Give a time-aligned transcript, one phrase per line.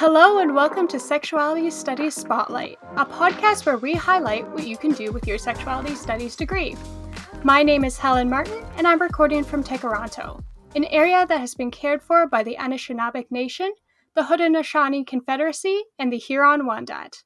[0.00, 4.92] Hello, and welcome to Sexuality Studies Spotlight, a podcast where we highlight what you can
[4.92, 6.74] do with your sexuality studies degree.
[7.44, 10.42] My name is Helen Martin, and I'm recording from Tkaronto,
[10.74, 13.74] an area that has been cared for by the Anishinaabeg Nation,
[14.14, 17.22] the Haudenosaunee Confederacy, and the Huron Wendat.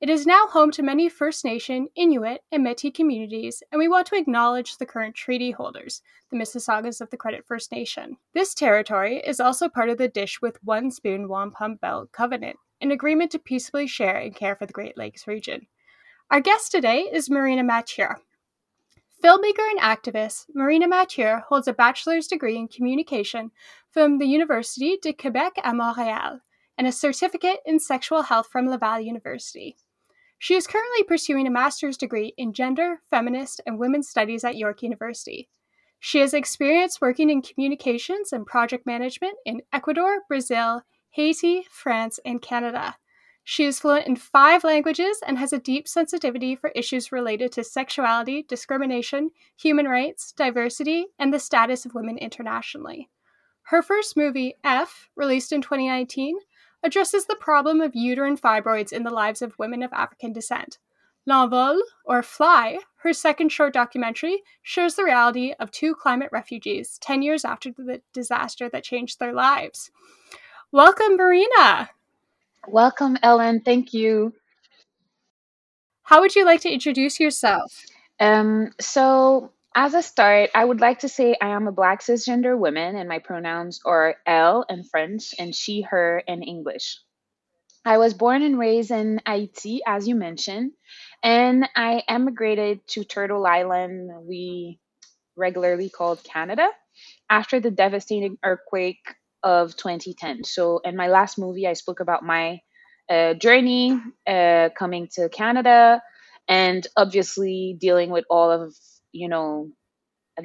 [0.00, 4.06] It is now home to many First Nation, Inuit, and Metis communities, and we want
[4.06, 6.00] to acknowledge the current treaty holders,
[6.30, 8.16] the Mississaugas of the Credit First Nation.
[8.32, 12.90] This territory is also part of the Dish with One Spoon Wampum Belt Covenant, an
[12.90, 15.66] agreement to peacefully share and care for the Great Lakes region.
[16.30, 18.08] Our guest today is Marina Mathieu.
[19.22, 23.50] Filmmaker and activist, Marina Mathieu holds a bachelor's degree in communication
[23.90, 26.40] from the Université de Québec à Montréal
[26.78, 29.76] and a certificate in sexual health from Laval University.
[30.42, 34.82] She is currently pursuing a master's degree in gender, feminist, and women's studies at York
[34.82, 35.50] University.
[35.98, 42.40] She has experience working in communications and project management in Ecuador, Brazil, Haiti, France, and
[42.40, 42.96] Canada.
[43.44, 47.62] She is fluent in five languages and has a deep sensitivity for issues related to
[47.62, 53.10] sexuality, discrimination, human rights, diversity, and the status of women internationally.
[53.64, 56.38] Her first movie, F, released in 2019,
[56.82, 60.78] addresses the problem of uterine fibroids in the lives of women of African descent.
[61.26, 67.22] L'Envol, or Fly, her second short documentary, shows the reality of two climate refugees 10
[67.22, 69.90] years after the disaster that changed their lives.
[70.72, 71.90] Welcome, Marina.
[72.68, 73.60] Welcome, Ellen.
[73.60, 74.34] Thank you.
[76.02, 77.84] How would you like to introduce yourself?
[78.18, 82.58] Um, so, as a start, I would like to say I am a black cisgender
[82.58, 86.98] woman and my pronouns are elle in French and she, her in English.
[87.84, 90.72] I was born and raised in Haiti, as you mentioned,
[91.22, 94.78] and I emigrated to Turtle Island, we
[95.36, 96.68] regularly called Canada,
[97.30, 100.44] after the devastating earthquake of 2010.
[100.44, 102.60] So, in my last movie, I spoke about my
[103.08, 106.02] uh, journey uh, coming to Canada
[106.48, 108.74] and obviously dealing with all of
[109.12, 109.70] you know,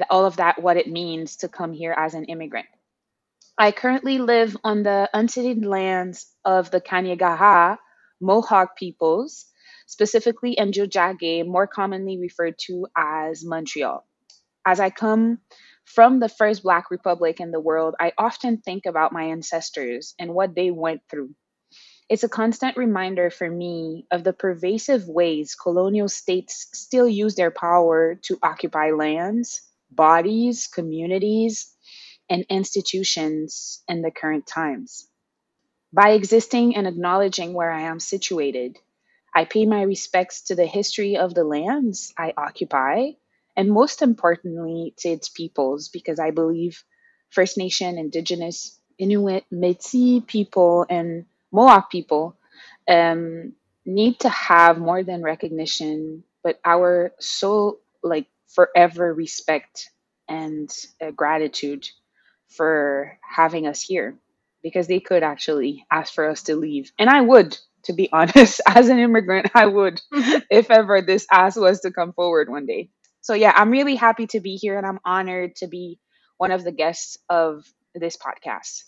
[0.09, 2.67] all of that, what it means to come here as an immigrant.
[3.57, 7.77] I currently live on the unceded lands of the Kanien'kehá:ka
[8.21, 9.45] Mohawk peoples,
[9.87, 14.05] specifically Tiohtià:ke, more commonly referred to as Montreal.
[14.65, 15.39] As I come
[15.85, 20.33] from the first Black republic in the world, I often think about my ancestors and
[20.33, 21.35] what they went through
[22.07, 27.51] it's a constant reminder for me of the pervasive ways colonial states still use their
[27.51, 31.73] power to occupy lands, bodies, communities,
[32.29, 35.07] and institutions in the current times.
[35.91, 38.77] By existing and acknowledging where I am situated,
[39.33, 43.11] I pay my respects to the history of the lands I occupy,
[43.55, 46.83] and most importantly, to its peoples, because I believe
[47.29, 52.37] First Nation, Indigenous, Inuit, Metis people, and Mohawk people
[52.89, 53.53] um,
[53.85, 59.89] need to have more than recognition, but our so like forever respect
[60.29, 60.69] and
[61.01, 61.87] uh, gratitude
[62.49, 64.17] for having us here
[64.63, 66.91] because they could actually ask for us to leave.
[66.99, 70.01] And I would, to be honest, as an immigrant, I would
[70.51, 72.89] if ever this ask was to come forward one day.
[73.21, 75.99] So, yeah, I'm really happy to be here and I'm honored to be
[76.37, 77.65] one of the guests of
[77.95, 78.83] this podcast.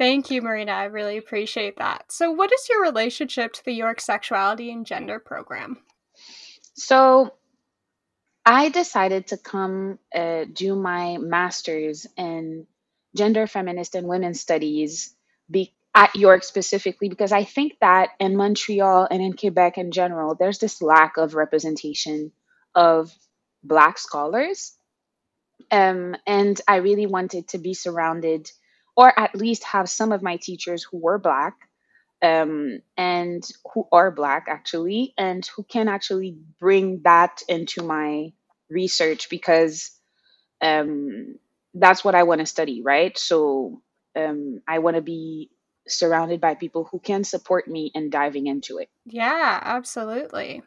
[0.00, 0.72] Thank you, Marina.
[0.72, 2.10] I really appreciate that.
[2.10, 5.76] So, what is your relationship to the York Sexuality and Gender program?
[6.72, 7.34] So,
[8.46, 12.66] I decided to come uh, do my master's in
[13.14, 15.14] gender, feminist, and women's studies
[15.50, 20.34] be- at York specifically because I think that in Montreal and in Quebec in general,
[20.34, 22.32] there's this lack of representation
[22.74, 23.14] of
[23.62, 24.72] Black scholars.
[25.70, 28.50] Um, and I really wanted to be surrounded
[29.00, 31.54] or at least have some of my teachers who were black
[32.20, 38.30] um, and who are black actually and who can actually bring that into my
[38.68, 39.90] research because
[40.60, 41.38] um,
[41.72, 43.16] that's what i want to study right?
[43.16, 43.80] So
[44.14, 45.48] um, i want to be
[45.88, 48.90] surrounded by people who can support me in diving into it.
[49.06, 50.62] Yeah absolutely.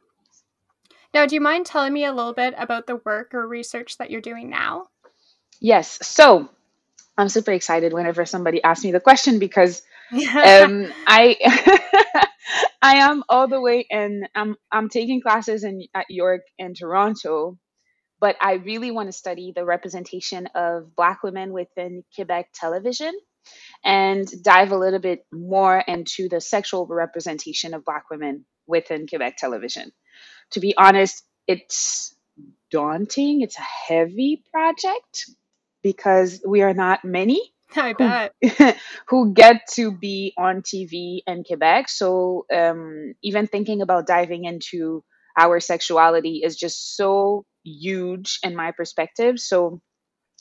[1.13, 4.09] Now do you mind telling me a little bit about the work or research that
[4.09, 4.87] you're doing now?
[5.59, 6.49] Yes so
[7.17, 9.81] I'm super excited whenever somebody asks me the question because
[10.13, 11.37] um, I
[12.81, 14.27] I am all the way in.
[14.35, 17.57] I'm I'm taking classes in at York and Toronto,
[18.19, 23.13] but I really want to study the representation of Black women within Quebec television
[23.83, 29.37] and dive a little bit more into the sexual representation of Black women within Quebec
[29.37, 29.91] television.
[30.51, 32.15] To be honest, it's
[32.71, 33.41] daunting.
[33.41, 35.25] It's a heavy project
[35.83, 37.53] because we are not many.
[37.75, 38.77] I who bet.
[39.07, 41.89] who get to be on TV in Quebec.
[41.89, 45.03] So um, even thinking about diving into
[45.37, 49.39] our sexuality is just so huge in my perspective.
[49.39, 49.81] So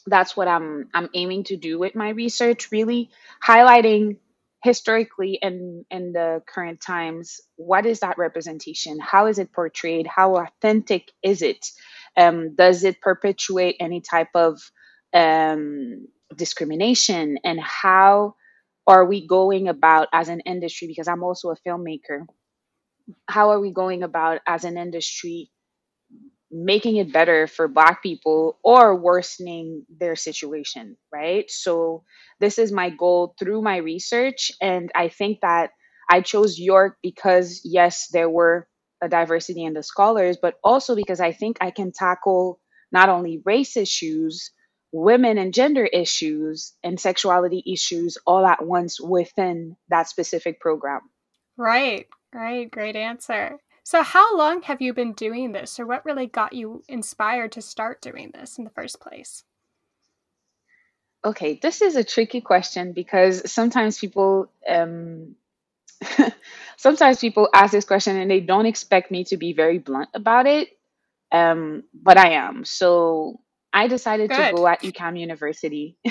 [0.06, 3.10] that's what I'm I'm aiming to do with my research, really
[3.46, 4.18] highlighting
[4.62, 10.36] historically and in the current times what is that representation how is it portrayed how
[10.36, 11.66] authentic is it
[12.16, 14.60] um, does it perpetuate any type of
[15.14, 16.06] um,
[16.36, 18.34] discrimination and how
[18.86, 22.26] are we going about as an industry because i'm also a filmmaker
[23.28, 25.50] how are we going about as an industry
[26.50, 31.50] making it better for black people or worsening their situation right?
[31.50, 32.04] So
[32.40, 35.70] this is my goal through my research and i think that
[36.10, 38.68] i chose york because yes there were
[39.02, 42.60] a diversity in the scholars but also because i think i can tackle
[42.92, 44.50] not only race issues
[44.92, 51.00] women and gender issues and sexuality issues all at once within that specific program
[51.56, 52.70] Right, right.
[52.70, 53.58] Great answer.
[53.84, 57.62] So, how long have you been doing this, or what really got you inspired to
[57.62, 59.44] start doing this in the first place?
[61.24, 65.36] Okay, this is a tricky question because sometimes people um
[66.76, 70.46] sometimes people ask this question and they don't expect me to be very blunt about
[70.46, 70.68] it.
[71.30, 72.64] Um, but I am.
[72.64, 73.40] So
[73.72, 75.96] I decided to go at UQAM University.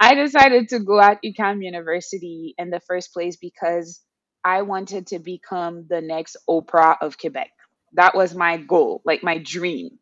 [0.00, 4.00] I decided to go at UQAM University in the first place because
[4.44, 7.50] I wanted to become the next Oprah of Quebec.
[7.94, 9.98] That was my goal, like my dream.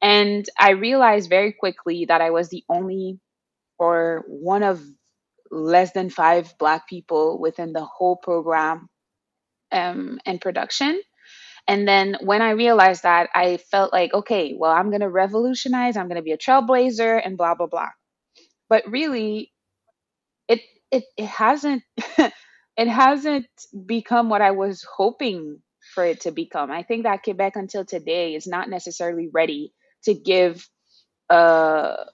[0.00, 3.18] And I realized very quickly that I was the only
[3.78, 4.82] or one of
[5.50, 8.88] less than five Black people within the whole program
[9.72, 11.00] um, and production.
[11.68, 15.96] And then when I realized that, I felt like, okay, well, I'm going to revolutionize,
[15.96, 17.90] I'm going to be a trailblazer, and blah, blah, blah.
[18.68, 19.52] But really,
[20.48, 21.82] it it, it hasn't
[22.18, 23.46] it hasn't
[23.86, 25.60] become what I was hoping
[25.94, 26.70] for it to become.
[26.70, 29.72] I think that Quebec until today is not necessarily ready
[30.04, 30.68] to give
[31.30, 32.06] a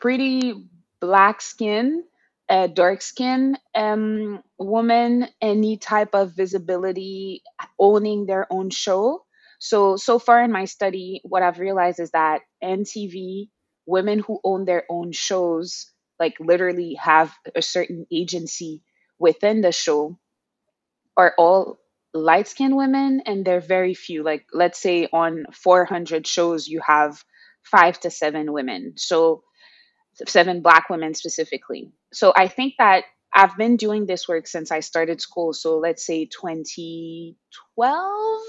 [0.00, 0.54] pretty
[1.00, 2.04] black skin,
[2.52, 7.42] uh, dark skin um, woman any type of visibility
[7.80, 9.24] owning their own show.
[9.60, 13.50] So, so far in my study, what I've realized is that NTV,
[13.86, 18.82] women who own their own shows, like literally have a certain agency
[19.18, 20.18] within the show,
[21.16, 21.78] are all
[22.14, 24.22] light skinned women, and they're very few.
[24.22, 27.22] Like, let's say on 400 shows, you have
[27.62, 28.94] five to seven women.
[28.96, 29.44] So,
[30.26, 31.92] seven black women specifically.
[32.12, 33.04] So I think that
[33.34, 35.52] I've been doing this work since I started school.
[35.54, 38.42] So let's say 2012,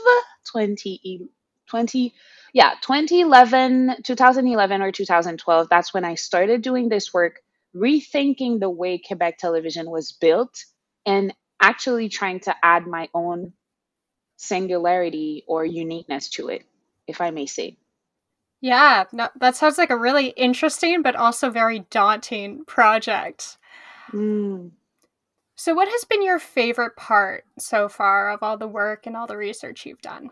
[0.52, 1.30] 20,
[1.70, 2.14] 20
[2.54, 5.68] yeah, 2011, 2011 or 2012.
[5.70, 7.40] That's when I started doing this work,
[7.76, 10.64] rethinking the way Quebec television was built
[11.06, 13.54] and actually trying to add my own
[14.38, 16.64] singularity or uniqueness to it,
[17.08, 17.78] if I may say.
[18.64, 23.58] Yeah, no, that sounds like a really interesting but also very daunting project.
[24.14, 24.72] Mm.
[25.58, 29.28] So, what has been your favorite part so far of all the work and all
[29.28, 30.30] the research you've done?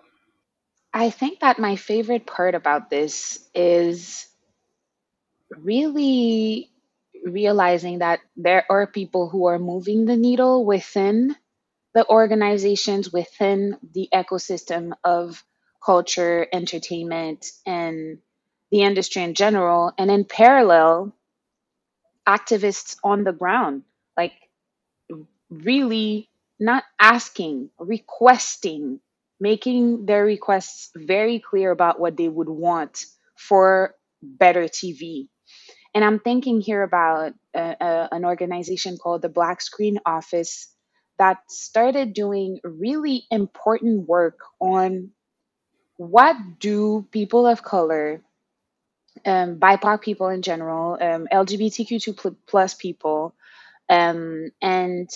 [0.94, 4.30] I think that my favorite part about this is
[5.50, 6.72] really
[7.25, 11.35] realizing that there are people who are moving the needle within
[11.94, 15.44] the organizations, within the ecosystem of
[15.83, 18.19] culture, entertainment, and
[18.71, 19.92] the industry in general.
[19.97, 21.14] And in parallel,
[22.28, 23.83] activists on the ground,
[24.16, 24.33] like
[25.50, 29.00] really not asking, requesting,
[29.40, 35.28] making their requests very clear about what they would want for better TV.
[35.94, 40.73] And I'm thinking here about an organization called the Black Screen Office
[41.18, 45.09] that started doing really important work on
[46.01, 48.21] what do people of color,
[49.25, 53.35] um, BIPOC people in general, um, LGBTQ2 plus people,
[53.87, 55.09] um, and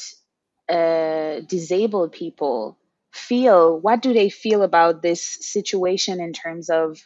[0.69, 2.77] uh, disabled people
[3.11, 3.79] feel?
[3.79, 6.99] What do they feel about this situation in terms of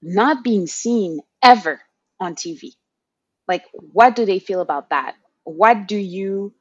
[0.00, 1.80] not being seen ever
[2.20, 2.72] on TV?
[3.46, 5.16] Like, what do they feel about that?
[5.44, 6.54] What do you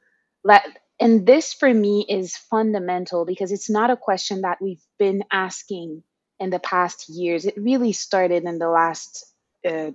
[0.43, 0.63] let?
[0.99, 6.03] And this for me is fundamental because it's not a question that we've been asking
[6.39, 7.45] in the past years.
[7.45, 9.25] It really started in the last,
[9.67, 9.91] uh,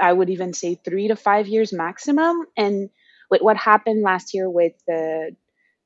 [0.00, 2.46] I would even say, three to five years maximum.
[2.56, 2.90] And
[3.30, 5.36] with what happened last year with the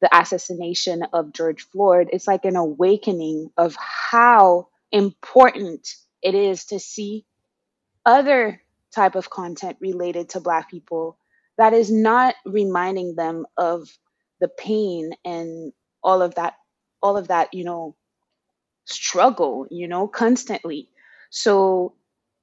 [0.03, 5.87] the assassination of George Floyd, it's like an awakening of how important
[6.23, 7.27] it is to see
[8.05, 8.61] other
[8.95, 11.17] type of content related to black people
[11.59, 13.89] that is not reminding them of
[14.41, 16.55] the pain and all of that
[17.03, 17.95] all of that you know
[18.91, 20.89] struggle you know constantly
[21.31, 21.95] so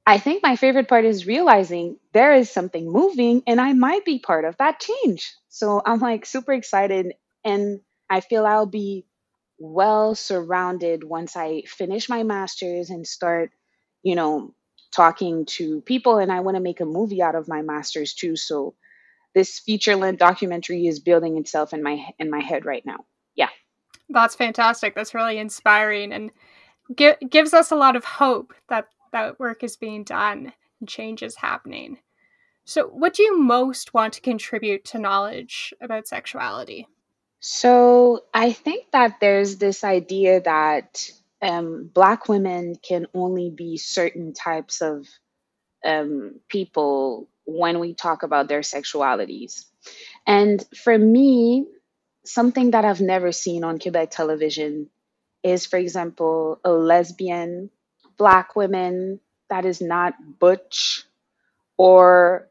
[0.06, 4.20] i think my favorite part is realizing there is something moving and i might be
[4.20, 7.14] part of that change so i'm like super excited
[7.44, 9.06] and i feel i'll be
[9.60, 13.52] well surrounded once i finish my masters and start
[14.04, 14.54] you know
[14.94, 18.36] talking to people and i want to make a movie out of my masters too
[18.36, 18.76] so
[19.34, 23.06] this feature length documentary is building itself in my in my head right now.
[23.36, 23.50] Yeah.
[24.10, 24.96] That's fantastic.
[24.96, 26.32] That's really inspiring and
[26.96, 31.24] gi- gives us a lot of hope that that work is being done and change
[31.24, 31.98] is happening.
[32.66, 36.88] So, what do you most want to contribute to knowledge about sexuality?
[37.40, 41.10] So, I think that there's this idea that
[41.42, 45.08] um, Black women can only be certain types of
[45.86, 49.66] um, people when we talk about their sexualities.
[50.26, 51.68] And for me,
[52.28, 54.90] something that I've never seen on Quebec television
[55.44, 57.70] is, for example, a lesbian
[58.18, 59.20] black woman
[59.50, 61.06] that is not butch,
[61.78, 62.50] or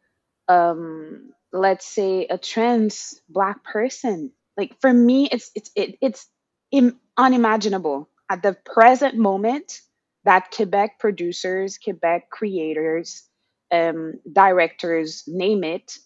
[0.49, 4.33] um, let's say a trans black person.
[4.56, 6.28] Like for me, it's it's it, it's
[6.73, 9.80] Im- unimaginable at the present moment
[10.25, 13.25] that Quebec producers, Quebec creators,
[13.73, 15.99] um, directors, name it,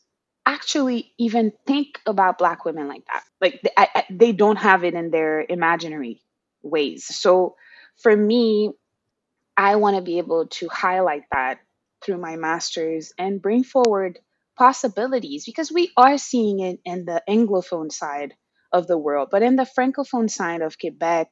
[0.47, 3.23] actually even think about Black women like that.
[3.41, 6.23] Like they, I, they don't have it in their imaginary
[6.63, 7.05] ways.
[7.05, 7.57] So
[7.97, 8.73] for me,
[9.57, 11.61] I want to be able to highlight that
[12.05, 14.19] through my masters and bring forward
[14.57, 18.35] possibilities because we are seeing it in the anglophone side
[18.73, 21.29] of the world, but in the francophone side of Quebec,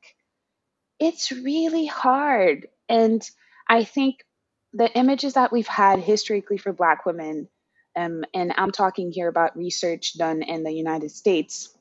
[0.98, 2.68] it's really hard.
[2.88, 3.22] And
[3.68, 4.24] I think
[4.72, 7.48] the images that we've had historically for Black women,
[7.97, 11.75] um, and I'm talking here about research done in the United States,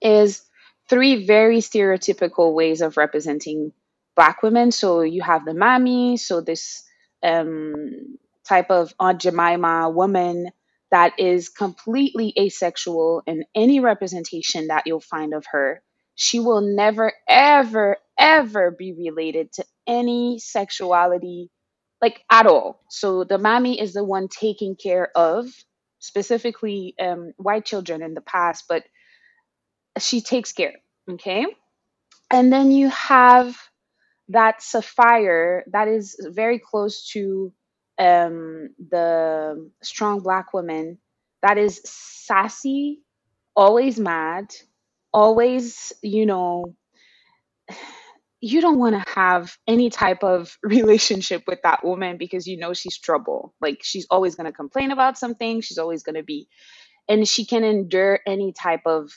[0.00, 0.42] is
[0.88, 3.72] three very stereotypical ways of representing
[4.16, 4.70] Black women.
[4.70, 6.84] So you have the mommy, so this
[7.22, 10.50] um, type of Aunt Jemima woman
[10.90, 15.82] that is completely asexual in any representation that you'll find of her.
[16.14, 21.50] She will never, ever, ever be related to any sexuality
[22.04, 22.82] like at all.
[22.90, 25.46] So the mommy is the one taking care of
[26.00, 28.82] specifically um, white children in the past, but
[29.98, 30.74] she takes care.
[31.10, 31.46] Okay.
[32.30, 33.56] And then you have
[34.28, 37.54] that sapphire that is very close to
[37.98, 40.98] um, the strong black woman
[41.42, 43.00] that is sassy,
[43.56, 44.54] always mad,
[45.10, 46.74] always, you know,
[48.44, 52.74] you don't want to have any type of relationship with that woman because you know
[52.74, 53.54] she's trouble.
[53.60, 56.48] Like she's always going to complain about something, she's always going to be
[57.08, 59.10] and she can endure any type of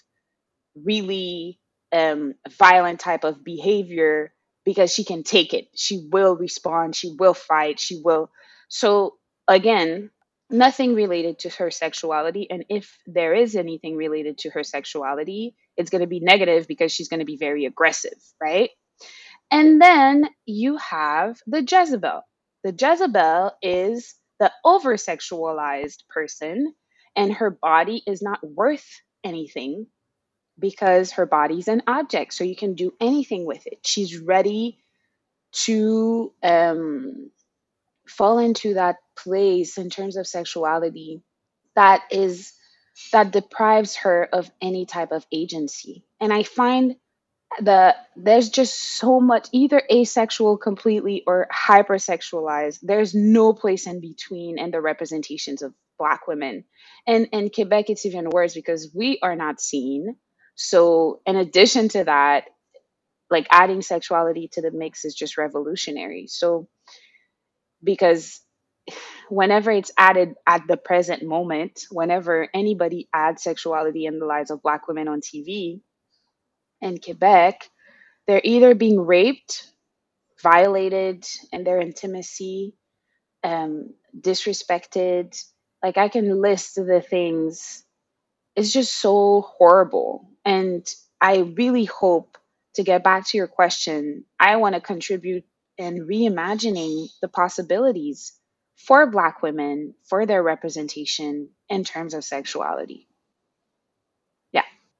[0.75, 1.59] really
[1.93, 4.33] um violent type of behavior
[4.65, 5.67] because she can take it.
[5.75, 8.31] She will respond, she will fight, she will
[8.69, 9.15] so
[9.47, 10.11] again,
[10.49, 15.89] nothing related to her sexuality and if there is anything related to her sexuality, it's
[15.89, 18.69] going to be negative because she's going to be very aggressive, right?
[19.49, 22.21] And then you have the Jezebel.
[22.63, 26.73] The Jezebel is the over sexualized person,
[27.15, 28.87] and her body is not worth
[29.23, 29.87] anything
[30.59, 32.33] because her body's an object.
[32.33, 33.79] So you can do anything with it.
[33.85, 34.79] She's ready
[35.65, 37.31] to um,
[38.07, 41.21] fall into that place in terms of sexuality
[41.77, 42.53] that is
[43.11, 46.03] that deprives her of any type of agency.
[46.19, 46.95] And I find
[47.59, 54.59] the there's just so much either asexual completely or hypersexualized there's no place in between
[54.59, 56.63] in the representations of black women.
[57.07, 60.15] And in quebec it's even worse because we are not seen.
[60.55, 62.45] So in addition to that
[63.29, 66.27] like adding sexuality to the mix is just revolutionary.
[66.27, 66.67] So
[67.83, 68.41] because
[69.29, 74.61] whenever it's added at the present moment whenever anybody adds sexuality in the lives of
[74.61, 75.81] black women on tv
[76.81, 77.69] in Quebec,
[78.27, 79.67] they're either being raped,
[80.41, 82.75] violated in their intimacy,
[83.43, 85.41] um, disrespected.
[85.83, 87.83] Like I can list the things.
[88.55, 90.29] It's just so horrible.
[90.43, 90.87] And
[91.21, 92.37] I really hope
[92.75, 95.45] to get back to your question, I want to contribute
[95.77, 98.33] in reimagining the possibilities
[98.75, 103.07] for Black women, for their representation in terms of sexuality.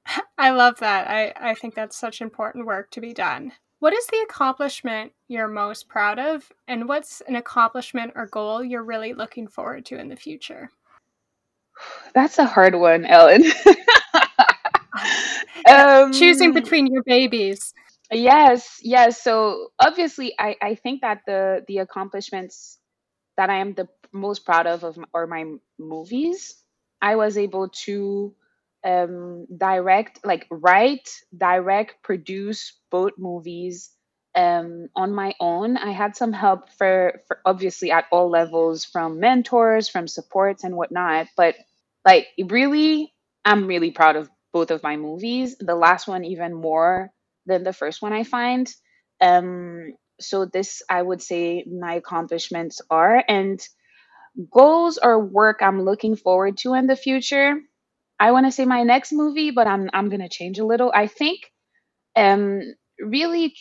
[0.38, 1.08] I love that.
[1.08, 3.52] I, I think that's such important work to be done.
[3.80, 8.82] What is the accomplishment you're most proud of, and what's an accomplishment or goal you're
[8.82, 10.70] really looking forward to in the future?
[12.14, 13.44] That's a hard one, Ellen.
[15.68, 17.72] um, Choosing between your babies.
[18.10, 19.22] Yes, yes.
[19.22, 22.78] So obviously, I I think that the the accomplishments
[23.36, 25.44] that I am the most proud of of are my
[25.78, 26.56] movies.
[27.00, 28.34] I was able to
[28.84, 33.90] um, direct, like write, direct, produce both movies
[34.34, 35.76] um, on my own.
[35.76, 40.76] I had some help for, for obviously at all levels from mentors, from supports and
[40.76, 41.26] whatnot.
[41.36, 41.56] But
[42.04, 43.12] like really,
[43.44, 45.56] I'm really proud of both of my movies.
[45.58, 47.10] The last one even more
[47.46, 48.72] than the first one I find.
[49.20, 53.60] Um, so this I would say my accomplishments are and
[54.52, 57.60] goals or work I'm looking forward to in the future.
[58.20, 60.92] I want to say my next movie, but I'm I'm gonna change a little.
[60.94, 61.40] I think
[62.16, 62.62] um
[63.00, 63.54] really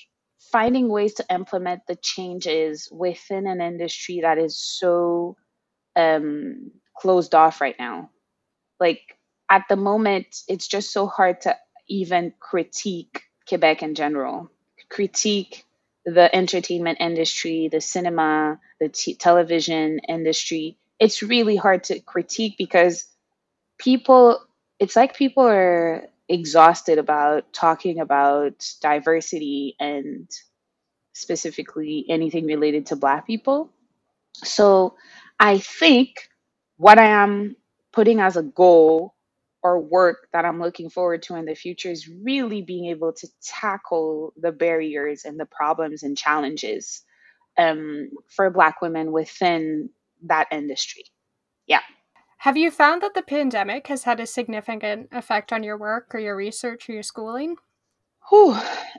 [0.52, 5.36] finding ways to implement the changes within an industry that is so
[5.98, 8.12] um, closed off right now.
[8.80, 9.02] Like
[9.52, 11.58] at the moment, it's just so hard to
[11.90, 14.52] even critique Quebec in general,
[14.90, 15.66] critique
[16.06, 20.78] the entertainment industry, the cinema, the t- television industry.
[21.00, 23.06] It's really hard to critique because
[23.80, 24.40] people,
[24.80, 30.30] it's like people are exhausted about talking about diversity and
[31.14, 33.72] specifically anything related to Black people.
[34.44, 34.96] So
[35.40, 36.30] I think
[36.78, 37.56] what I am
[37.92, 39.16] putting as a goal
[39.64, 43.28] or work that I'm looking forward to in the future is really being able to
[43.44, 47.02] tackle the barriers and the problems and challenges
[47.58, 49.90] um, for Black women within
[50.24, 51.06] that industry.
[51.68, 51.82] Yeah.
[52.38, 56.20] Have you found that the pandemic has had a significant effect on your work or
[56.20, 57.56] your research or your schooling?
[58.30, 58.56] Whew.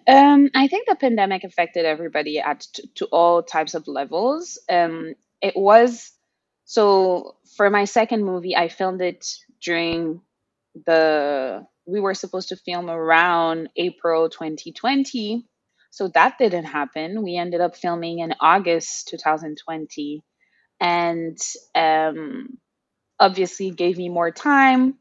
[0.06, 4.58] Um, I think the pandemic affected everybody at t- to all types of levels.
[4.68, 6.12] Um, it was
[6.64, 9.26] so for my second movie, I filmed it
[9.62, 10.20] during
[10.86, 15.46] the we were supposed to film around April 2020.
[15.90, 17.22] So that didn't happen.
[17.22, 20.22] We ended up filming in August 2020
[20.80, 21.38] and
[21.74, 22.58] um,
[23.20, 24.94] obviously gave me more time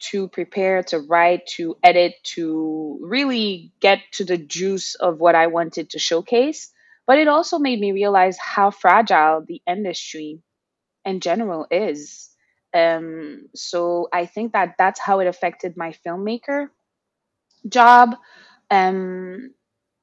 [0.00, 5.48] to prepare, to write, to edit, to really get to the juice of what I
[5.48, 6.72] wanted to showcase.
[7.06, 10.40] But it also made me realize how fragile the industry
[11.04, 12.30] in general is.
[12.72, 16.68] Um, so I think that that's how it affected my filmmaker
[17.68, 18.16] job.
[18.70, 19.52] Um,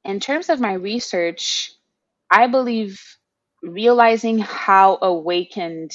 [0.04, 1.72] in terms of my research,
[2.30, 3.02] I believe
[3.64, 5.92] realizing how awakened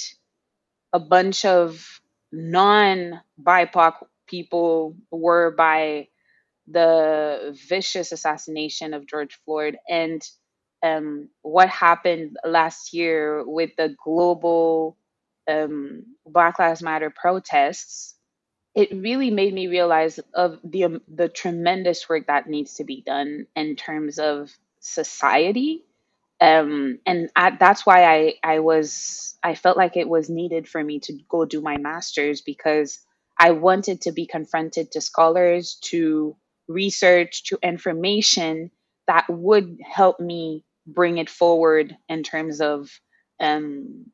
[0.92, 2.00] a bunch of
[2.30, 3.94] non BIPOC
[4.26, 6.08] people were by
[6.66, 9.76] the vicious assassination of George Floyd.
[9.88, 10.22] And
[10.82, 14.96] um, what happened last year with the global
[15.48, 18.14] um, Black Lives Matter protests,
[18.74, 23.02] it really made me realize of the um, the tremendous work that needs to be
[23.02, 24.50] done in terms of
[24.80, 25.84] society,
[26.42, 30.84] um, and I, that's why I I was I felt like it was needed for
[30.84, 33.00] me to go do my master's because
[33.38, 36.36] I wanted to be confronted to scholars, to
[36.68, 38.72] research, to information
[39.08, 42.90] that would help me bring it forward in terms of
[43.40, 44.06] um,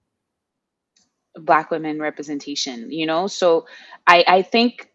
[1.36, 3.28] black women representation you know?
[3.28, 3.66] So
[4.06, 4.90] i i think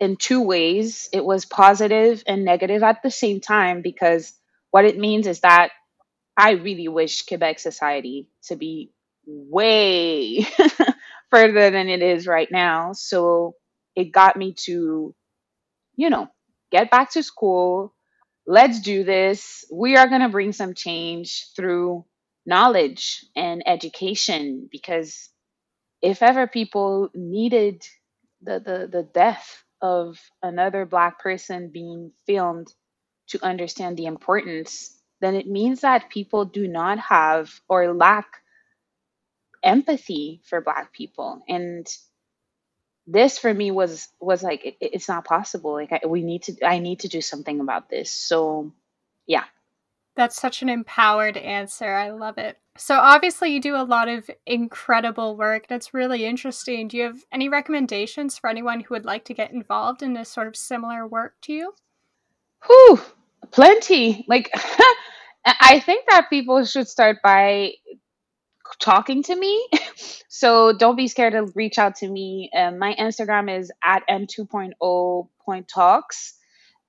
[0.00, 4.34] in two ways it was positive and negative at the same time because
[4.72, 5.70] what it means is that
[6.36, 8.90] i really wish quebec society to be
[9.26, 10.46] way
[11.30, 12.92] further than it is right now.
[12.92, 13.54] So
[13.96, 15.14] it got me to
[15.96, 16.28] you know
[16.70, 17.94] get back to school.
[18.46, 19.64] Let's do this.
[19.72, 22.04] We are going to bring some change through
[22.46, 25.30] knowledge and education because
[26.02, 27.82] if ever people needed
[28.42, 32.68] the, the, the death of another black person being filmed
[33.28, 38.42] to understand the importance, then it means that people do not have or lack
[39.62, 41.42] empathy for black people.
[41.48, 41.86] And
[43.06, 45.74] this for me was was like it, it's not possible.
[45.74, 48.12] Like I, we need to I need to do something about this.
[48.12, 48.72] So
[49.26, 49.44] yeah.
[50.16, 51.94] That's such an empowered answer.
[51.94, 52.58] I love it.
[52.76, 55.68] So, obviously, you do a lot of incredible work.
[55.68, 56.88] That's really interesting.
[56.88, 60.28] Do you have any recommendations for anyone who would like to get involved in this
[60.28, 61.74] sort of similar work to you?
[62.66, 63.00] Whew,
[63.52, 64.24] plenty.
[64.28, 64.50] Like,
[65.44, 67.72] I think that people should start by
[68.80, 69.68] talking to me.
[70.28, 72.50] so, don't be scared to reach out to me.
[72.56, 76.34] Um, my Instagram is at m2.0.talks.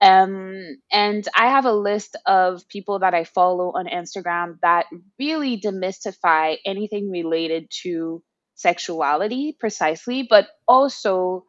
[0.02, 5.62] Um, and I have a list of people that I follow on Instagram that really
[5.62, 8.22] demystify anything related to
[8.56, 11.46] sexuality precisely, but also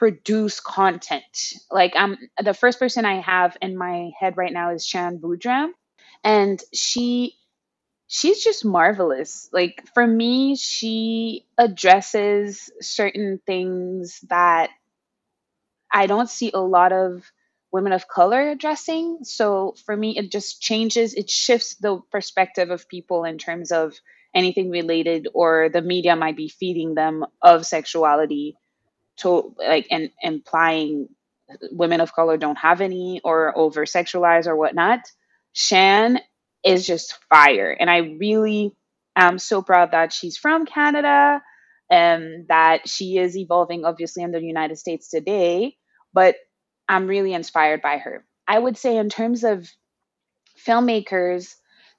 [0.00, 1.52] produce content.
[1.70, 5.72] Like I'm the first person I have in my head right now is Shan Boodram,
[6.24, 7.36] and she
[8.08, 9.50] she's just marvelous.
[9.52, 14.70] Like for me, she addresses certain things that
[15.92, 17.30] I don't see a lot of
[17.70, 19.18] women of color addressing.
[19.24, 24.00] So for me, it just changes, it shifts the perspective of people in terms of
[24.34, 28.56] anything related or the media might be feeding them of sexuality
[29.20, 31.08] to like and implying
[31.72, 35.00] women of color don't have any or over sexualize or whatnot.
[35.52, 36.20] Shan
[36.64, 37.76] is just fire.
[37.78, 38.74] And I really
[39.16, 41.42] am so proud that she's from Canada
[41.90, 45.76] and that she is evolving obviously in the United States today.
[46.12, 46.36] But
[46.88, 48.24] I'm really inspired by her.
[48.46, 49.68] I would say, in terms of
[50.66, 51.54] filmmakers,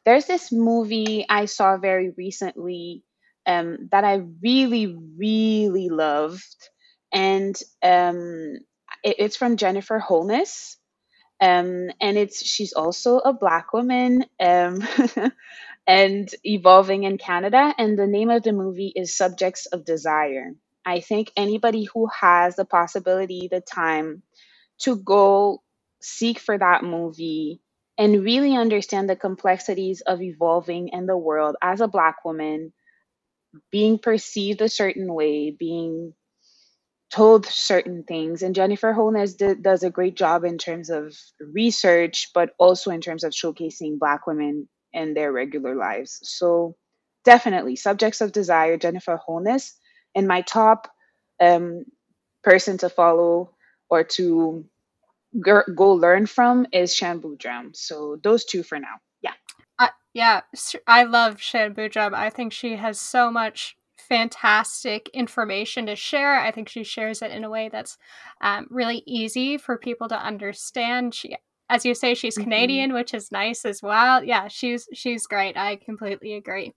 [0.05, 3.03] there's this movie I saw very recently
[3.45, 6.69] um, that I really, really loved.
[7.13, 8.58] And um,
[9.04, 10.78] it, it's from Jennifer Holness.
[11.41, 14.84] Um, and it's she's also a black woman um,
[15.88, 17.74] and evolving in Canada.
[17.78, 20.54] And the name of the movie is Subjects of Desire.
[20.86, 24.24] I think anybody who has the possibility, the time
[24.80, 25.63] to go
[26.02, 27.62] seek for that movie
[27.97, 32.74] and really understand the complexities of evolving in the world as a black woman,
[33.71, 36.13] being perceived a certain way, being
[37.13, 38.41] told certain things.
[38.41, 43.24] And Jennifer Holness does a great job in terms of research, but also in terms
[43.24, 46.19] of showcasing Black women in their regular lives.
[46.24, 46.76] So,
[47.26, 49.76] definitely, Subjects of Desire, Jennifer Holness.
[50.15, 50.89] And my top
[51.41, 51.86] um,
[52.43, 53.52] person to follow
[53.89, 54.65] or to
[55.39, 57.76] go learn from is Shan Boodram.
[57.76, 59.00] So those two for now.
[59.21, 59.34] Yeah.
[59.80, 60.41] Uh, yeah,
[60.88, 62.13] I love Shan Boodram.
[62.13, 63.76] I think she has so much
[64.12, 66.38] fantastic information to share.
[66.38, 67.97] I think she shares it in a way that's
[68.41, 71.15] um, really easy for people to understand.
[71.15, 71.38] She,
[71.69, 72.43] as you say, she's mm-hmm.
[72.43, 74.21] Canadian, which is nice as well.
[74.21, 75.56] Yeah, she's she's great.
[75.56, 76.74] I completely agree.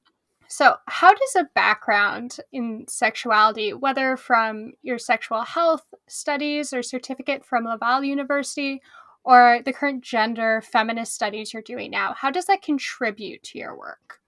[0.47, 7.45] So, how does a background in sexuality, whether from your sexual health studies or certificate
[7.45, 8.81] from Laval University,
[9.25, 13.77] or the current gender feminist studies you're doing now, how does that contribute to your
[13.77, 14.21] work?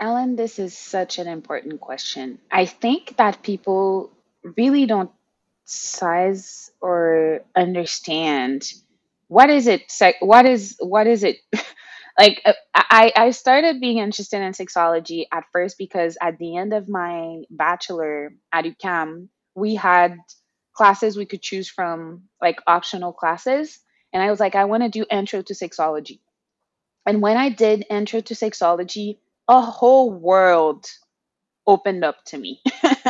[0.00, 2.38] Ellen, this is such an important question.
[2.50, 4.10] I think that people
[4.56, 5.10] really don't
[5.66, 8.72] size or understand
[9.28, 9.82] what is it
[10.20, 11.36] what is what is it
[12.18, 16.72] like uh, I, I started being interested in sexology at first because at the end
[16.72, 20.16] of my bachelor at UQAM, we had
[20.74, 23.78] classes we could choose from, like optional classes.
[24.12, 26.18] And I was like, I want to do intro to sexology.
[27.06, 29.18] And when I did intro to sexology,
[29.50, 30.86] a whole world
[31.66, 32.62] opened up to me.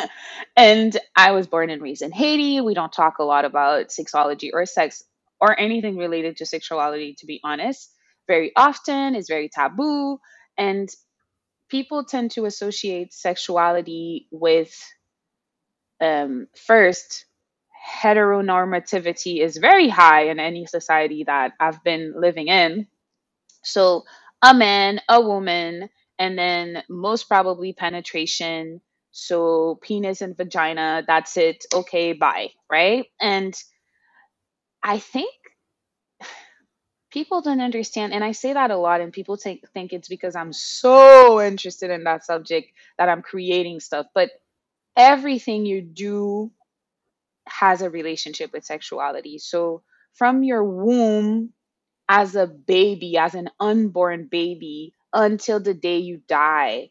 [0.57, 2.61] and I was born and raised in Haiti.
[2.63, 5.05] We don't talk a lot about sexology or sex
[5.41, 7.91] or anything related to sexuality, to be honest
[8.31, 10.21] very often, It's very taboo,
[10.57, 10.89] and
[11.69, 14.73] people tend to associate sexuality with
[16.01, 17.27] um, first
[18.03, 22.87] heteronormativity is very high in any society that I've been living in.
[23.65, 24.05] So,
[24.43, 28.83] a man, a woman, and then most probably penetration.
[29.11, 31.65] So, penis and vagina, that's it.
[31.75, 32.51] Okay, bye.
[32.71, 33.07] Right.
[33.21, 33.55] And
[34.85, 35.35] I think
[37.11, 40.37] people don't understand and i say that a lot and people think think it's because
[40.37, 44.31] i'm so interested in that subject that i'm creating stuff but
[44.97, 46.51] everything you do
[47.47, 49.83] has a relationship with sexuality so
[50.15, 51.53] from your womb
[52.09, 56.91] as a baby as an unborn baby until the day you die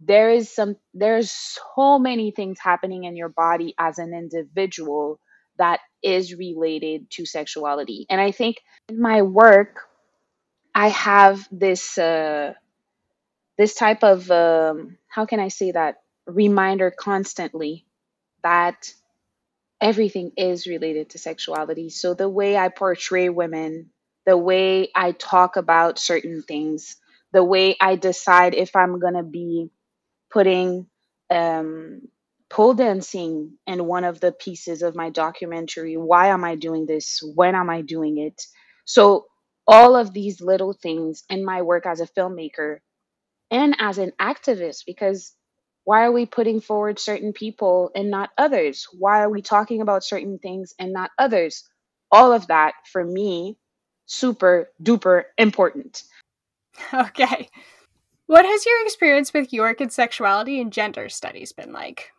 [0.00, 5.20] there is some there's so many things happening in your body as an individual
[5.58, 8.06] that is related to sexuality.
[8.08, 8.56] And I think
[8.88, 9.80] in my work,
[10.74, 12.54] I have this uh,
[13.58, 17.84] this type of um, how can I say that reminder constantly
[18.42, 18.92] that
[19.82, 21.90] everything is related to sexuality.
[21.90, 23.90] So the way I portray women,
[24.24, 26.96] the way I talk about certain things,
[27.32, 29.70] the way I decide if I'm gonna be
[30.32, 30.86] putting
[31.30, 32.02] um,
[32.50, 35.96] pole dancing in one of the pieces of my documentary.
[35.96, 37.20] Why am I doing this?
[37.34, 38.42] When am I doing it?
[38.84, 39.26] So,
[39.66, 42.78] all of these little things in my work as a filmmaker
[43.50, 45.34] and as an activist, because
[45.84, 48.86] why are we putting forward certain people and not others?
[48.98, 51.64] Why are we talking about certain things and not others?
[52.12, 53.58] All of that for me,
[54.06, 56.02] super duper important.
[56.94, 57.48] Okay.
[58.26, 62.12] What has your experience with York and sexuality and gender studies been like?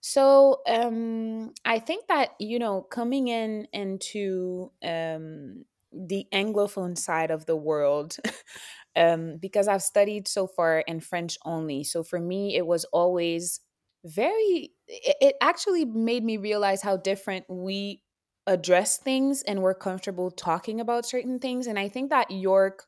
[0.00, 7.46] So um, I think that you know coming in into um, the anglophone side of
[7.46, 8.16] the world,
[8.96, 11.84] um, because I've studied so far in French only.
[11.84, 13.60] So for me, it was always
[14.04, 14.72] very.
[14.88, 18.02] It, actually made me realize how different we
[18.46, 21.66] address things and we're comfortable talking about certain things.
[21.66, 22.84] And I think that York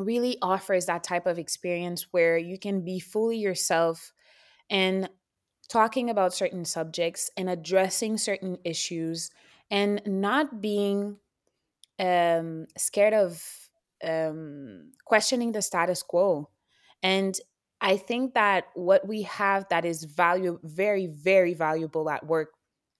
[0.00, 4.12] really offers that type of experience where you can be fully yourself
[4.68, 5.08] and
[5.68, 9.30] talking about certain subjects and addressing certain issues
[9.70, 11.16] and not being
[11.98, 13.42] um, scared of
[14.04, 16.48] um, questioning the status quo.
[17.02, 17.38] And
[17.80, 22.50] I think that what we have that is value very, very valuable at work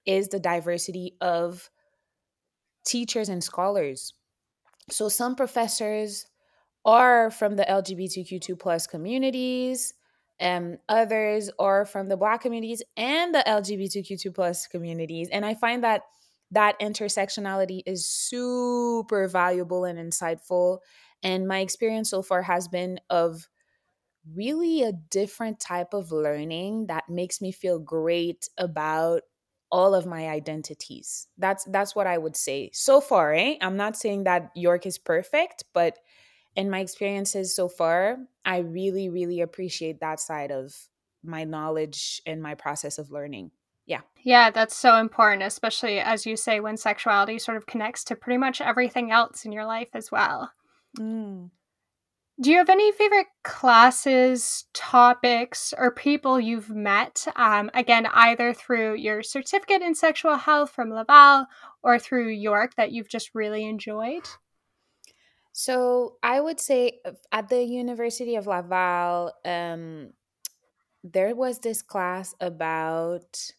[0.07, 1.69] is the diversity of
[2.87, 4.15] teachers and scholars.
[4.91, 6.27] So some professors
[6.85, 9.95] are from the LGBTQ2 plus communities,
[10.39, 15.29] and others are from the Black communities and the LGBTQ2 plus communities.
[15.31, 16.03] And I find that
[16.51, 20.79] that intersectionality is super valuable and insightful.
[21.23, 23.49] And my experience so far has been of
[24.35, 29.23] really a different type of learning that makes me feel great about
[29.73, 31.29] all of my identities.
[31.39, 33.33] That's that's what I would say so far.
[33.35, 33.57] Eh?
[33.61, 35.99] I'm not saying that York is perfect, but
[36.57, 40.75] in my experiences so far, I really, really appreciate that side of
[41.23, 43.51] my knowledge and my process of learning.
[43.87, 44.01] Yeah.
[44.23, 48.39] Yeah, that's so important, especially as you say, when sexuality sort of connects to pretty
[48.39, 50.53] much everything else in your life as well.
[50.99, 51.51] Mm.
[52.41, 57.27] Do you have any favorite classes, topics, or people you've met?
[57.37, 61.47] Um, again, either through your certificate in sexual health from Laval
[61.83, 64.27] or through York that you've just really enjoyed?
[65.61, 70.15] So I would say uh, at the University of Laval, um,
[71.05, 73.53] there was this class about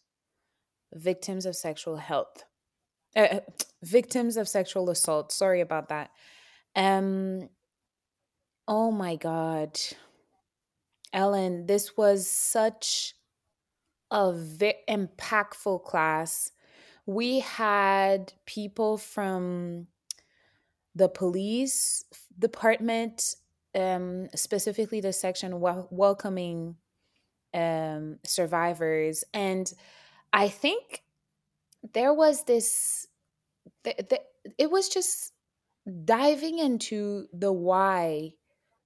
[0.92, 2.42] victims of sexual health,
[3.14, 3.38] uh,
[3.84, 5.30] victims of sexual assault.
[5.30, 6.10] Sorry about that.
[6.74, 7.48] Um,
[8.66, 9.78] Oh my God.
[11.12, 13.14] Ellen, this was such
[14.10, 16.50] a very impactful class.
[17.06, 19.86] We had people from
[20.94, 22.04] the police
[22.38, 23.34] department,
[23.74, 26.76] um, specifically the section wel- welcoming
[27.54, 29.24] um, survivors.
[29.32, 29.72] And
[30.32, 31.02] I think
[31.92, 33.06] there was this,
[33.84, 34.22] th- th-
[34.58, 35.32] it was just
[36.04, 38.34] diving into the why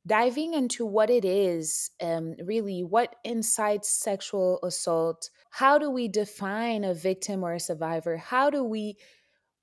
[0.07, 5.31] diving into what it is, um, really, what incites sexual assault.
[5.51, 8.17] How do we define a victim or a survivor?
[8.17, 8.97] How do we?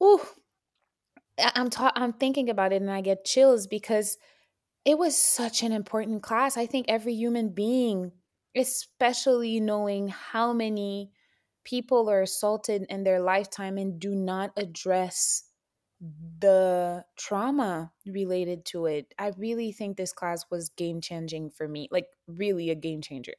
[0.01, 0.27] Oh,
[1.39, 4.17] I'm ta- I'm thinking about it and I get chills because
[4.86, 6.58] it was such an important class.
[6.58, 8.13] I think every human being,
[8.56, 11.12] especially knowing how many
[11.63, 15.46] people are assaulted in their lifetime and do not address
[16.02, 19.13] the trauma related to it.
[19.17, 23.36] I really think this class was game changing for me, like really a game changer.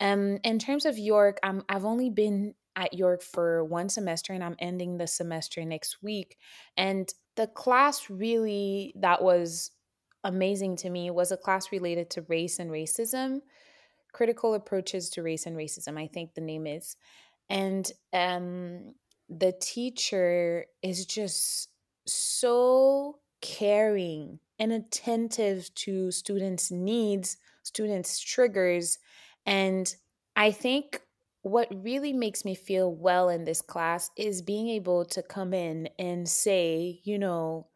[0.00, 4.42] Um, in terms of York, I'm, I've only been at York for one semester and
[4.42, 6.36] I'm ending the semester next week.
[6.76, 9.70] And the class really that was
[10.24, 13.40] amazing to me was a class related to race and racism,
[14.12, 16.96] critical approaches to race and racism, I think the name is.
[17.50, 18.94] And um,
[19.28, 21.68] the teacher is just
[22.06, 28.98] so caring and attentive to students' needs, students' triggers.
[29.44, 29.92] And
[30.36, 31.02] I think
[31.42, 35.88] what really makes me feel well in this class is being able to come in
[35.98, 37.66] and say, you know,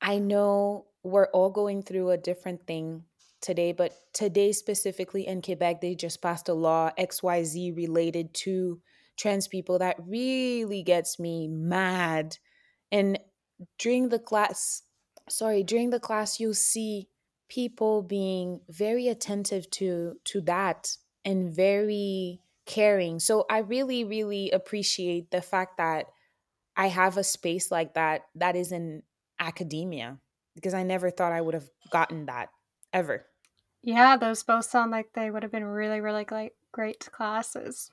[0.00, 3.04] I know we're all going through a different thing
[3.40, 8.80] today, but today specifically in Quebec, they just passed a law XYZ related to
[9.16, 12.36] trans people that really gets me mad.
[12.90, 13.18] And
[13.78, 14.82] during the class
[15.28, 17.08] sorry during the class you'll see
[17.48, 25.30] people being very attentive to to that and very caring so i really really appreciate
[25.30, 26.06] the fact that
[26.76, 29.02] i have a space like that that is in
[29.38, 30.18] academia
[30.54, 32.48] because i never thought i would have gotten that
[32.92, 33.26] ever
[33.82, 37.90] yeah those both sound like they would have been really really great great classes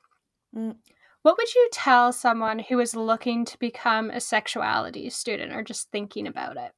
[0.56, 0.76] mm.
[1.24, 5.92] What would you tell someone who is looking to become a sexuality student or just
[5.92, 6.74] thinking about it?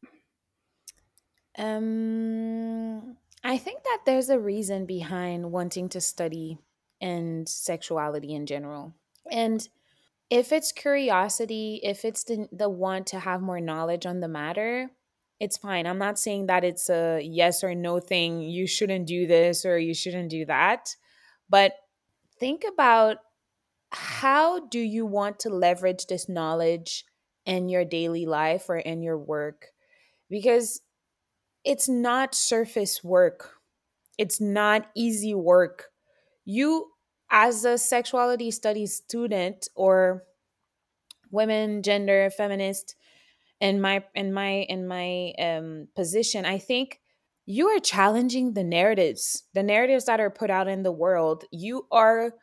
[1.57, 6.57] Um, I think that there's a reason behind wanting to study
[7.03, 8.95] and sexuality in general.
[9.29, 9.67] And
[10.29, 14.89] if it's curiosity, if it's the, the want to have more knowledge on the matter,
[15.39, 15.85] it's fine.
[15.85, 18.39] I'm not saying that it's a yes or no thing.
[18.39, 20.95] You shouldn't do this or you shouldn't do that.
[21.49, 21.73] But
[22.39, 23.17] think about
[23.91, 27.03] how do you want to leverage this knowledge
[27.45, 29.73] in your daily life or in your work?
[30.29, 30.81] Because
[31.65, 33.55] it's not surface work,
[34.17, 35.89] it's not easy work.
[36.45, 36.92] You,
[37.33, 40.23] as a sexuality studies student or
[41.31, 42.95] women, gender, feminist,
[43.59, 46.99] in my in my in my um, position, I think
[47.45, 51.45] you are challenging the narratives, the narratives that are put out in the world.
[51.51, 52.33] You are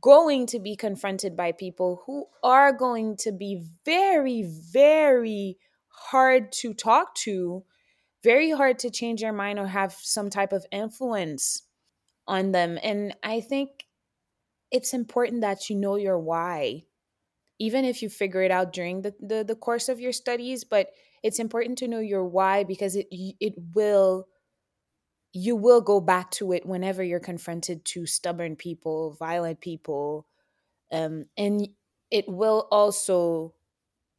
[0.00, 6.72] going to be confronted by people who are going to be very, very hard to
[6.72, 7.64] talk to,
[8.22, 11.62] very hard to change their mind or have some type of influence
[12.28, 12.78] on them.
[12.82, 13.85] And I think
[14.70, 16.84] it's important that you know your why,
[17.58, 20.64] even if you figure it out during the, the, the course of your studies.
[20.64, 20.90] But
[21.22, 24.28] it's important to know your why because it it will
[25.32, 30.26] you will go back to it whenever you're confronted to stubborn people, violent people,
[30.92, 31.68] um, and
[32.10, 33.54] it will also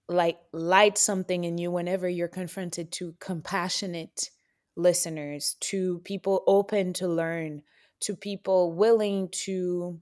[0.10, 4.32] like light something in you whenever you're confronted to compassionate
[4.76, 7.64] listeners, to people open to learn,
[8.02, 10.00] to people willing to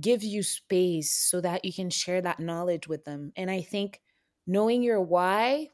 [0.00, 3.32] give you space so that you can share that knowledge with them.
[3.36, 4.00] And I think
[4.46, 5.70] knowing your why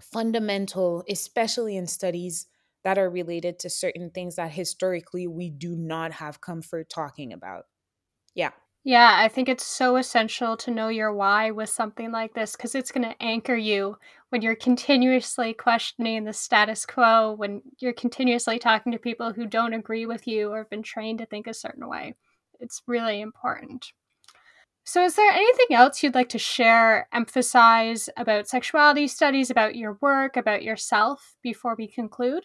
[0.00, 2.46] fundamental especially in studies
[2.84, 7.66] that are related to certain things that historically we do not have comfort talking about.
[8.34, 8.52] Yeah.
[8.84, 12.74] Yeah, I think it's so essential to know your why with something like this because
[12.74, 18.58] it's going to anchor you when you're continuously questioning the status quo, when you're continuously
[18.60, 21.54] talking to people who don't agree with you or have been trained to think a
[21.54, 22.14] certain way.
[22.60, 23.92] It's really important.
[24.84, 29.98] So, is there anything else you'd like to share, emphasize about sexuality studies, about your
[30.00, 32.44] work, about yourself before we conclude?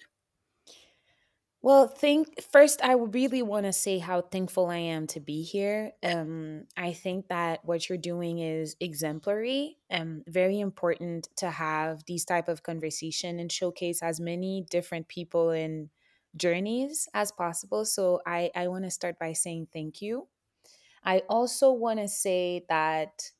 [1.63, 5.91] Well, think first I really want to say how thankful I am to be here.
[6.03, 12.25] Um I think that what you're doing is exemplary and very important to have these
[12.25, 15.89] type of conversation and showcase as many different people and
[16.35, 17.85] journeys as possible.
[17.85, 20.27] So I I want to start by saying thank you.
[21.03, 23.31] I also want to say that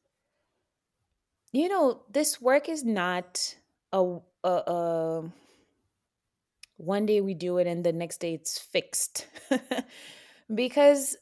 [1.52, 3.56] you know, this work is not
[3.92, 5.32] a a, a
[6.78, 9.28] one day we do it and the next day it's fixed.
[10.54, 11.16] because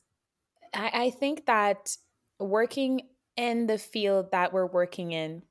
[0.74, 1.98] I, I think that
[2.40, 5.44] working in the field that we're working in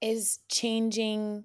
[0.00, 1.44] is changing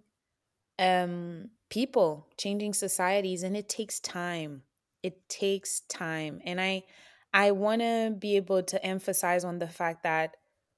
[0.80, 4.62] um, people, changing societies, and it takes time.
[5.02, 6.40] It takes time.
[6.46, 6.84] And I
[7.34, 10.36] I want to be able to emphasize on the fact that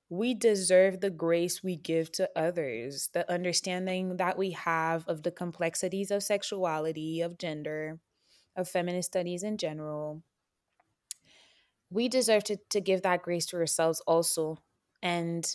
[0.10, 5.31] we deserve the grace we give to others, the understanding that we have of the
[5.31, 7.99] complexities of sexuality, of gender,
[8.55, 10.23] of feminist studies in general.
[11.89, 14.60] We deserve to, to give that grace to ourselves also.
[15.03, 15.45] And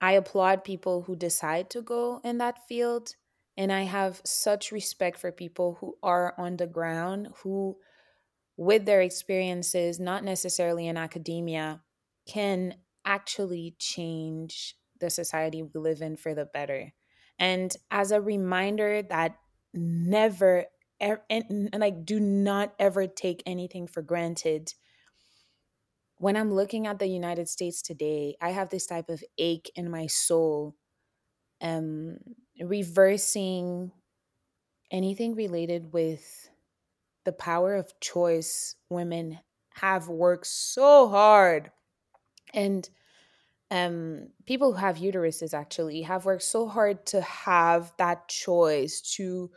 [0.00, 3.16] I applaud people who decide to go in that field.
[3.60, 7.76] And I have such respect for people who are on the ground, who,
[8.56, 11.82] with their experiences, not necessarily in academia,
[12.26, 16.94] can actually change the society we live in for the better.
[17.38, 19.36] And as a reminder that
[19.74, 20.64] never
[20.98, 24.72] and, and like do not ever take anything for granted.
[26.16, 29.90] When I'm looking at the United States today, I have this type of ache in
[29.90, 30.76] my soul
[31.60, 32.18] um
[32.60, 33.92] reversing
[34.90, 36.50] anything related with
[37.24, 39.38] the power of choice women
[39.74, 41.70] have worked so hard
[42.54, 42.88] and
[43.70, 49.50] um, people who have uteruses actually have worked so hard to have that choice to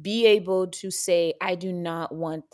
[0.00, 2.44] be able to say, I do not want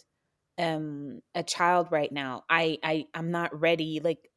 [0.59, 2.45] um, a child right now.
[2.49, 4.01] I, I I'm not ready.
[4.03, 4.31] Like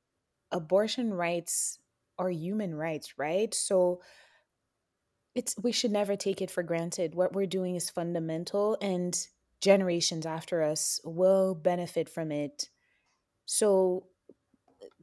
[0.52, 1.80] abortion rights
[2.18, 3.54] are human rights, right?
[3.54, 4.02] So
[5.36, 7.16] it's we should never take it for granted.
[7.16, 9.18] What we're doing is fundamental and
[9.62, 12.70] generations after us will benefit from it.
[13.46, 14.08] So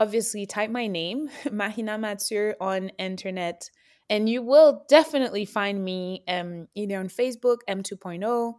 [0.00, 3.70] obviously type my name, Marina Mathieu, on internet,
[4.08, 8.54] and you will definitely find me um, either on Facebook, M2.0,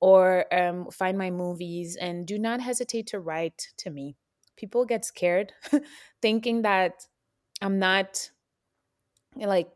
[0.00, 1.96] or um, find my movies.
[1.96, 4.16] And do not hesitate to write to me.
[4.56, 5.52] People get scared
[6.22, 7.06] thinking that
[7.62, 8.30] I'm not
[9.36, 9.68] like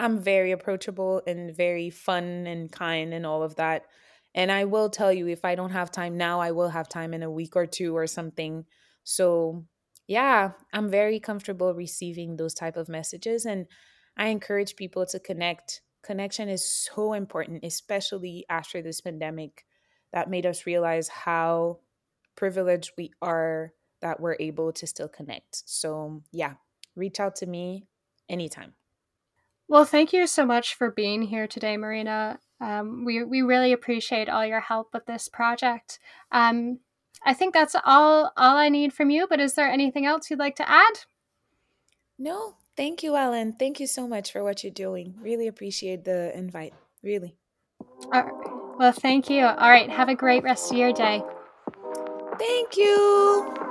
[0.00, 3.84] I'm very approachable and very fun and kind and all of that.
[4.34, 7.12] And I will tell you if I don't have time now, I will have time
[7.12, 8.64] in a week or two or something.
[9.04, 9.66] So,
[10.06, 13.66] yeah, I'm very comfortable receiving those type of messages and
[14.16, 15.82] I encourage people to connect.
[16.02, 19.66] Connection is so important, especially after this pandemic
[20.14, 21.80] that made us realize how
[22.36, 25.62] privileged we are that we're able to still connect.
[25.66, 26.54] So, yeah,
[26.96, 27.86] reach out to me
[28.30, 28.72] anytime.
[29.70, 32.40] Well, thank you so much for being here today, Marina.
[32.60, 36.00] Um, we, we really appreciate all your help with this project.
[36.32, 36.80] Um,
[37.24, 39.28] I think that's all all I need from you.
[39.30, 41.04] But is there anything else you'd like to add?
[42.18, 43.54] No, thank you, Helen.
[43.60, 45.14] Thank you so much for what you're doing.
[45.22, 46.74] Really appreciate the invite.
[47.04, 47.36] Really.
[48.12, 48.32] All right.
[48.76, 49.44] Well, thank you.
[49.44, 49.88] All right.
[49.88, 51.22] Have a great rest of your day.
[52.40, 53.69] Thank you.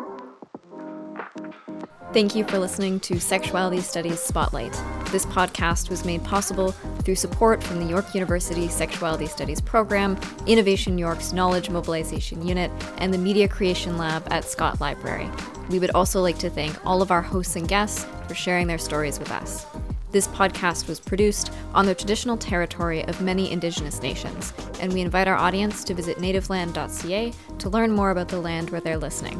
[2.12, 4.74] Thank you for listening to Sexuality Studies Spotlight.
[5.12, 6.72] This podcast was made possible
[7.04, 13.14] through support from the York University Sexuality Studies Program, Innovation York's Knowledge Mobilization Unit, and
[13.14, 15.30] the Media Creation Lab at Scott Library.
[15.70, 18.80] We would also like to thank all of our hosts and guests for sharing their
[18.80, 19.68] stories with us.
[20.12, 24.52] This podcast was produced on the traditional territory of many Indigenous nations,
[24.82, 28.82] and we invite our audience to visit nativeland.ca to learn more about the land where
[28.82, 29.40] they're listening.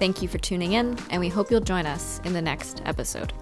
[0.00, 3.34] Thank you for tuning in, and we hope you'll join us in the next episode.